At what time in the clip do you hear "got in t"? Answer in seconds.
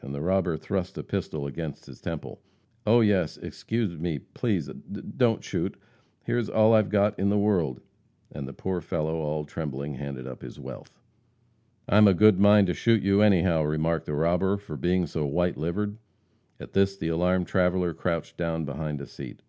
6.92-7.28